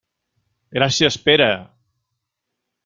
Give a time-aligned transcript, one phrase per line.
[0.77, 1.51] Gràcies, Pere.